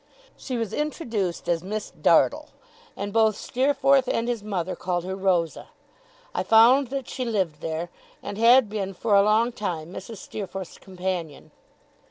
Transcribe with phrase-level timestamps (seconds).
[0.35, 2.49] She was introduced as Miss Dartle,
[2.97, 5.67] and both Steerforth and his mother called her Rosa.
[6.33, 7.89] I found that she lived there,
[8.23, 10.17] and had been for a long time Mrs.
[10.17, 11.51] Steerforth's companion.